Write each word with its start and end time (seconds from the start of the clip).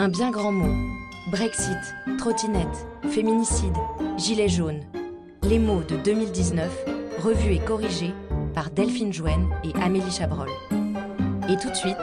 Un 0.00 0.08
bien 0.08 0.30
grand 0.30 0.50
mot. 0.50 0.96
Brexit, 1.30 1.76
trottinette, 2.16 2.86
féminicide, 3.10 3.76
gilet 4.16 4.48
jaune. 4.48 4.80
Les 5.42 5.58
mots 5.58 5.82
de 5.82 5.98
2019, 5.98 6.72
revus 7.18 7.52
et 7.52 7.58
corrigés 7.58 8.14
par 8.54 8.70
Delphine 8.70 9.12
Jouen 9.12 9.50
et 9.62 9.74
Amélie 9.74 10.10
Chabrol. 10.10 10.48
Et 11.50 11.58
tout 11.58 11.68
de 11.68 11.74
suite, 11.74 11.98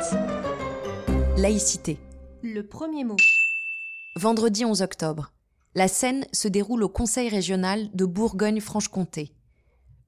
laïcité. 1.38 1.98
Le 2.44 2.62
premier 2.62 3.04
mot. 3.04 3.18
Vendredi 4.16 4.64
11 4.64 4.84
octobre. 4.84 5.32
La 5.74 5.88
scène 5.88 6.28
se 6.32 6.48
déroule 6.48 6.84
au 6.84 6.90
Conseil 6.90 7.30
régional 7.30 7.90
de 7.96 8.06
Bourgogne-Franche-Comté. 8.06 9.34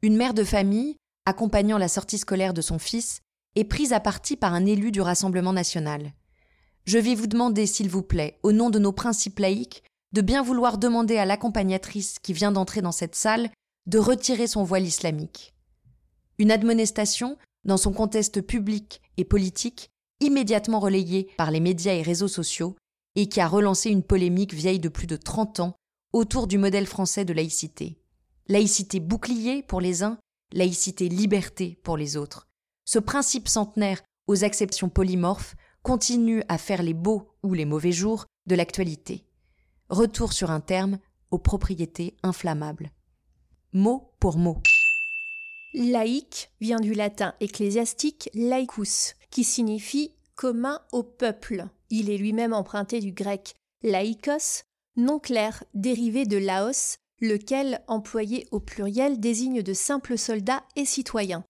Une 0.03 0.15
mère 0.15 0.35
de 0.35 0.43
famille, 0.43 0.95
accompagnant 1.25 1.79
la 1.79 1.87
sortie 1.87 2.19
scolaire 2.19 2.53
de 2.53 2.61
son 2.61 2.77
fils, 2.77 3.21
est 3.55 3.63
prise 3.63 3.93
à 3.93 3.99
partie 3.99 4.37
par 4.37 4.53
un 4.53 4.67
élu 4.67 4.91
du 4.91 5.01
Rassemblement 5.01 5.53
national. 5.53 6.13
Je 6.85 6.97
vais 6.97 7.15
vous 7.15 7.27
demander, 7.27 7.65
s'il 7.65 7.89
vous 7.89 8.01
plaît, 8.01 8.39
au 8.43 8.51
nom 8.51 8.69
de 8.69 8.79
nos 8.79 8.91
principes 8.91 9.39
laïques, 9.39 9.83
de 10.11 10.21
bien 10.21 10.41
vouloir 10.41 10.77
demander 10.77 11.17
à 11.17 11.25
l'accompagnatrice 11.25 12.17
qui 12.19 12.33
vient 12.33 12.51
d'entrer 12.51 12.81
dans 12.81 12.91
cette 12.91 13.15
salle 13.15 13.51
de 13.85 13.99
retirer 13.99 14.47
son 14.47 14.63
voile 14.63 14.85
islamique. 14.85 15.53
Une 16.37 16.51
admonestation, 16.51 17.37
dans 17.65 17.77
son 17.77 17.91
contexte 17.91 18.41
public 18.41 19.01
et 19.17 19.25
politique, 19.25 19.89
immédiatement 20.19 20.79
relayée 20.79 21.29
par 21.37 21.51
les 21.51 21.59
médias 21.59 21.93
et 21.93 22.01
réseaux 22.01 22.27
sociaux, 22.27 22.75
et 23.15 23.27
qui 23.27 23.41
a 23.41 23.47
relancé 23.47 23.89
une 23.89 24.03
polémique 24.03 24.53
vieille 24.53 24.79
de 24.79 24.89
plus 24.89 25.07
de 25.07 25.15
30 25.15 25.59
ans 25.59 25.75
autour 26.13 26.47
du 26.47 26.57
modèle 26.57 26.87
français 26.87 27.25
de 27.25 27.33
laïcité. 27.33 27.99
Laïcité 28.47 28.99
bouclier 28.99 29.63
pour 29.63 29.81
les 29.81 30.03
uns, 30.03 30.17
laïcité 30.53 31.09
liberté 31.09 31.79
pour 31.83 31.97
les 31.97 32.17
autres. 32.17 32.47
Ce 32.85 32.99
principe 32.99 33.47
centenaire 33.47 34.01
aux 34.27 34.43
acceptions 34.43 34.89
polymorphes 34.89 35.55
continue 35.83 36.43
à 36.47 36.57
faire 36.57 36.83
les 36.83 36.93
beaux 36.93 37.31
ou 37.43 37.53
les 37.53 37.65
mauvais 37.65 37.91
jours 37.91 38.25
de 38.45 38.55
l'actualité. 38.55 39.25
Retour 39.89 40.33
sur 40.33 40.51
un 40.51 40.59
terme 40.59 40.99
aux 41.31 41.39
propriétés 41.39 42.15
inflammables. 42.23 42.91
Mot 43.73 44.11
pour 44.19 44.37
mot. 44.37 44.61
Laïque 45.73 46.51
vient 46.59 46.79
du 46.79 46.93
latin 46.93 47.35
ecclésiastique 47.39 48.29
laicus, 48.33 49.15
qui 49.29 49.43
signifie 49.43 50.15
commun 50.35 50.81
au 50.91 51.03
peuple. 51.03 51.67
Il 51.89 52.09
est 52.09 52.17
lui-même 52.17 52.53
emprunté 52.53 52.99
du 52.99 53.11
grec 53.11 53.53
laikos, 53.83 54.63
nom 54.95 55.19
clair 55.19 55.63
dérivé 55.73 56.25
de 56.25 56.37
laos, 56.37 56.97
lequel, 57.21 57.83
employé 57.87 58.47
au 58.51 58.59
pluriel, 58.59 59.19
désigne 59.19 59.61
de 59.61 59.73
simples 59.73 60.17
soldats 60.17 60.63
et 60.75 60.85
citoyens. 60.85 61.43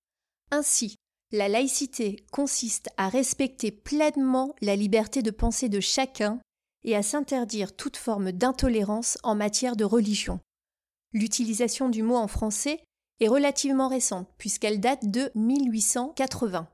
Ainsi, 0.52 0.95
la 1.31 1.47
laïcité 1.47 2.25
consiste 2.31 2.89
à 2.97 3.08
respecter 3.08 3.72
pleinement 3.72 4.55
la 4.61 4.75
liberté 4.75 5.22
de 5.22 5.31
pensée 5.31 5.69
de 5.69 5.80
chacun 5.80 6.39
et 6.83 6.95
à 6.95 7.03
s'interdire 7.03 7.75
toute 7.75 7.97
forme 7.97 8.31
d'intolérance 8.31 9.17
en 9.23 9.36
matière 9.36 9.75
de 9.75 9.83
religion. 9.83 10.39
L'utilisation 11.13 11.89
du 11.89 12.03
mot 12.03 12.16
en 12.16 12.27
français 12.27 12.81
est 13.19 13.27
relativement 13.27 13.89
récente 13.89 14.30
puisqu'elle 14.38 14.80
date 14.80 15.09
de 15.11 15.31
1880. 15.36 16.67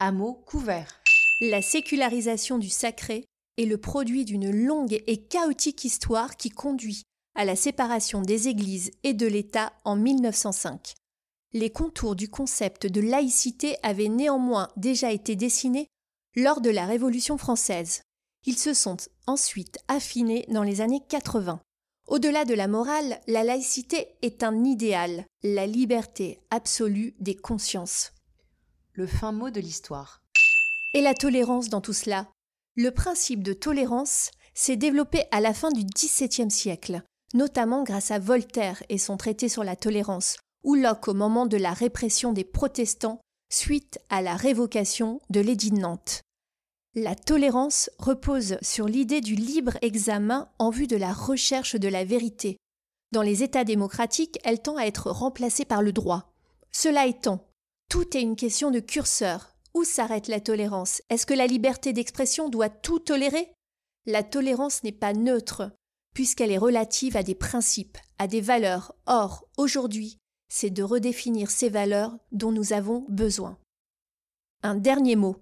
À 0.00 0.12
mot 0.12 0.34
couvert. 0.46 1.00
La 1.40 1.62
sécularisation 1.62 2.58
du 2.58 2.68
sacré 2.68 3.24
est 3.56 3.64
le 3.64 3.78
produit 3.78 4.24
d'une 4.24 4.50
longue 4.50 5.02
et 5.06 5.16
chaotique 5.16 5.84
histoire 5.84 6.36
qui 6.36 6.50
conduit 6.50 7.02
à 7.34 7.44
la 7.44 7.56
séparation 7.56 8.20
des 8.20 8.48
églises 8.48 8.90
et 9.02 9.14
de 9.14 9.26
l'État 9.26 9.72
en 9.84 9.96
1905. 9.96 10.94
Les 11.54 11.70
contours 11.70 12.14
du 12.14 12.28
concept 12.28 12.86
de 12.86 13.00
laïcité 13.00 13.76
avaient 13.82 14.08
néanmoins 14.08 14.68
déjà 14.76 15.12
été 15.12 15.34
dessinés 15.34 15.86
lors 16.36 16.60
de 16.60 16.68
la 16.68 16.84
Révolution 16.84 17.38
française. 17.38 18.02
Ils 18.44 18.58
se 18.58 18.74
sont 18.74 18.98
ensuite 19.26 19.78
affinés 19.88 20.44
dans 20.50 20.62
les 20.62 20.82
années 20.82 21.02
80. 21.08 21.60
Au-delà 22.06 22.44
de 22.44 22.52
la 22.52 22.68
morale, 22.68 23.20
la 23.26 23.44
laïcité 23.44 24.08
est 24.20 24.42
un 24.42 24.62
idéal, 24.64 25.24
la 25.42 25.66
liberté 25.66 26.40
absolue 26.50 27.14
des 27.18 27.34
consciences. 27.34 28.12
Le 28.92 29.06
fin 29.06 29.32
mot 29.32 29.50
de 29.50 29.60
l'histoire. 29.60 30.20
Et 30.92 31.00
la 31.00 31.14
tolérance 31.14 31.70
dans 31.70 31.80
tout 31.80 31.92
cela 31.94 32.28
Le 32.76 32.90
principe 32.90 33.42
de 33.42 33.54
tolérance 33.54 34.30
s'est 34.54 34.76
développé 34.76 35.24
à 35.30 35.40
la 35.40 35.54
fin 35.54 35.70
du 35.70 35.84
XVIIe 35.84 36.50
siècle, 36.50 37.02
notamment 37.32 37.84
grâce 37.84 38.10
à 38.10 38.18
Voltaire 38.18 38.82
et 38.88 38.98
son 38.98 39.16
traité 39.16 39.48
sur 39.48 39.64
la 39.64 39.76
tolérance, 39.76 40.36
ou 40.68 40.74
Locke 40.74 41.08
au 41.08 41.14
moment 41.14 41.46
de 41.46 41.56
la 41.56 41.72
répression 41.72 42.34
des 42.34 42.44
protestants 42.44 43.22
suite 43.50 43.98
à 44.10 44.20
la 44.20 44.36
révocation 44.36 45.18
de 45.30 45.40
l'édit 45.40 45.70
de 45.70 45.78
Nantes. 45.78 46.20
La 46.94 47.14
tolérance 47.14 47.88
repose 47.98 48.58
sur 48.60 48.86
l'idée 48.86 49.22
du 49.22 49.34
libre 49.34 49.78
examen 49.80 50.50
en 50.58 50.68
vue 50.68 50.86
de 50.86 50.98
la 50.98 51.14
recherche 51.14 51.76
de 51.76 51.88
la 51.88 52.04
vérité. 52.04 52.58
Dans 53.12 53.22
les 53.22 53.42
États 53.42 53.64
démocratiques, 53.64 54.38
elle 54.44 54.60
tend 54.60 54.76
à 54.76 54.84
être 54.84 55.10
remplacée 55.10 55.64
par 55.64 55.80
le 55.80 55.90
droit. 55.90 56.34
Cela 56.70 57.06
étant, 57.06 57.48
tout 57.88 58.14
est 58.14 58.20
une 58.20 58.36
question 58.36 58.70
de 58.70 58.80
curseur. 58.80 59.54
Où 59.72 59.84
s'arrête 59.84 60.28
la 60.28 60.40
tolérance? 60.40 61.00
Est-ce 61.08 61.24
que 61.24 61.32
la 61.32 61.46
liberté 61.46 61.94
d'expression 61.94 62.50
doit 62.50 62.68
tout 62.68 62.98
tolérer? 62.98 63.50
La 64.04 64.22
tolérance 64.22 64.82
n'est 64.84 64.92
pas 64.92 65.14
neutre, 65.14 65.72
puisqu'elle 66.14 66.52
est 66.52 66.58
relative 66.58 67.16
à 67.16 67.22
des 67.22 67.34
principes, 67.34 67.96
à 68.18 68.26
des 68.26 68.42
valeurs. 68.42 68.94
Or, 69.06 69.48
aujourd'hui, 69.56 70.18
c'est 70.48 70.70
de 70.70 70.82
redéfinir 70.82 71.50
ces 71.50 71.68
valeurs 71.68 72.16
dont 72.32 72.52
nous 72.52 72.72
avons 72.72 73.04
besoin. 73.08 73.58
Un 74.62 74.74
dernier 74.74 75.16
mot. 75.16 75.36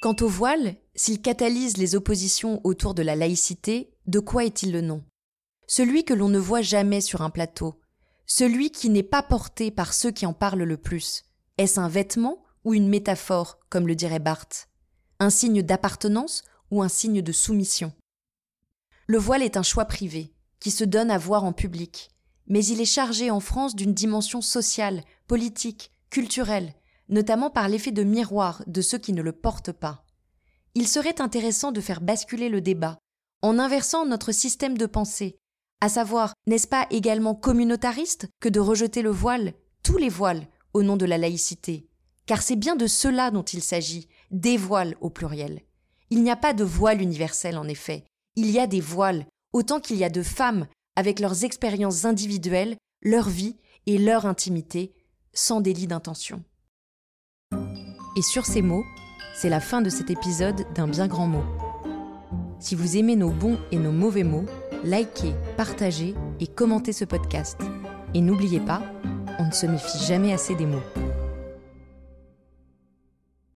Quant 0.00 0.16
au 0.20 0.28
voile, 0.28 0.76
s'il 0.94 1.22
catalyse 1.22 1.76
les 1.76 1.94
oppositions 1.94 2.60
autour 2.64 2.94
de 2.94 3.02
la 3.02 3.14
laïcité, 3.14 3.94
de 4.06 4.18
quoi 4.18 4.44
est-il 4.44 4.72
le 4.72 4.80
nom? 4.80 5.04
Celui 5.68 6.04
que 6.04 6.14
l'on 6.14 6.28
ne 6.28 6.38
voit 6.38 6.62
jamais 6.62 7.00
sur 7.00 7.22
un 7.22 7.30
plateau, 7.30 7.80
celui 8.26 8.70
qui 8.70 8.88
n'est 8.88 9.02
pas 9.02 9.22
porté 9.22 9.70
par 9.70 9.92
ceux 9.92 10.10
qui 10.10 10.26
en 10.26 10.32
parlent 10.32 10.62
le 10.62 10.76
plus. 10.76 11.24
Est-ce 11.58 11.78
un 11.78 11.88
vêtement 11.88 12.42
ou 12.64 12.74
une 12.74 12.88
métaphore, 12.88 13.58
comme 13.68 13.86
le 13.86 13.94
dirait 13.94 14.18
Barthes? 14.18 14.68
Un 15.18 15.30
signe 15.30 15.62
d'appartenance 15.62 16.42
ou 16.70 16.82
un 16.82 16.88
signe 16.88 17.22
de 17.22 17.32
soumission? 17.32 17.92
Le 19.06 19.18
voile 19.18 19.42
est 19.42 19.56
un 19.56 19.62
choix 19.62 19.84
privé, 19.84 20.32
qui 20.60 20.70
se 20.70 20.84
donne 20.84 21.10
à 21.10 21.18
voir 21.18 21.44
en 21.44 21.52
public, 21.52 22.10
mais 22.46 22.64
il 22.64 22.80
est 22.80 22.84
chargé 22.84 23.30
en 23.30 23.40
France 23.40 23.74
d'une 23.74 23.94
dimension 23.94 24.40
sociale, 24.40 25.02
politique, 25.26 25.90
culturelle, 26.10 26.74
notamment 27.08 27.50
par 27.50 27.68
l'effet 27.68 27.92
de 27.92 28.02
miroir 28.02 28.62
de 28.66 28.80
ceux 28.80 28.98
qui 28.98 29.12
ne 29.12 29.22
le 29.22 29.32
portent 29.32 29.72
pas. 29.72 30.04
Il 30.74 30.88
serait 30.88 31.20
intéressant 31.20 31.72
de 31.72 31.80
faire 31.80 32.00
basculer 32.00 32.48
le 32.48 32.60
débat, 32.60 32.98
en 33.42 33.58
inversant 33.58 34.06
notre 34.06 34.32
système 34.32 34.78
de 34.78 34.86
pensée, 34.86 35.36
à 35.82 35.88
savoir, 35.88 36.34
n'est-ce 36.46 36.68
pas 36.68 36.86
également 36.90 37.34
communautariste 37.34 38.28
que 38.38 38.48
de 38.48 38.60
rejeter 38.60 39.02
le 39.02 39.10
voile, 39.10 39.52
tous 39.82 39.98
les 39.98 40.08
voiles, 40.08 40.46
au 40.74 40.84
nom 40.84 40.96
de 40.96 41.04
la 41.04 41.18
laïcité? 41.18 41.88
Car 42.24 42.40
c'est 42.40 42.54
bien 42.54 42.76
de 42.76 42.86
cela 42.86 43.32
dont 43.32 43.42
il 43.42 43.62
s'agit, 43.62 44.08
des 44.30 44.56
voiles 44.56 44.94
au 45.00 45.10
pluriel. 45.10 45.62
Il 46.10 46.22
n'y 46.22 46.30
a 46.30 46.36
pas 46.36 46.54
de 46.54 46.62
voile 46.62 47.02
universel 47.02 47.58
en 47.58 47.66
effet, 47.66 48.04
il 48.36 48.48
y 48.50 48.60
a 48.60 48.68
des 48.68 48.80
voiles, 48.80 49.26
autant 49.52 49.80
qu'il 49.80 49.96
y 49.96 50.04
a 50.04 50.08
de 50.08 50.22
femmes 50.22 50.68
avec 50.96 51.20
leurs 51.20 51.44
expériences 51.44 52.04
individuelles, 52.04 52.76
leur 53.02 53.28
vie 53.28 53.56
et 53.86 53.98
leur 53.98 54.26
intimité, 54.26 54.92
sans 55.32 55.60
délit 55.60 55.86
d'intention. 55.86 56.42
Et 58.16 58.22
sur 58.22 58.44
ces 58.44 58.62
mots, 58.62 58.84
c'est 59.34 59.48
la 59.48 59.60
fin 59.60 59.80
de 59.80 59.88
cet 59.88 60.10
épisode 60.10 60.66
d'un 60.74 60.86
bien 60.86 61.06
grand 61.06 61.26
mot. 61.26 61.44
Si 62.60 62.74
vous 62.74 62.96
aimez 62.96 63.16
nos 63.16 63.30
bons 63.30 63.58
et 63.72 63.76
nos 63.76 63.92
mauvais 63.92 64.24
mots, 64.24 64.44
likez, 64.84 65.34
partagez 65.56 66.14
et 66.38 66.46
commentez 66.46 66.92
ce 66.92 67.04
podcast. 67.04 67.58
Et 68.14 68.20
n'oubliez 68.20 68.60
pas, 68.60 68.82
on 69.38 69.46
ne 69.46 69.52
se 69.52 69.66
méfie 69.66 70.04
jamais 70.06 70.32
assez 70.32 70.54
des 70.54 70.66
mots. 70.66 71.11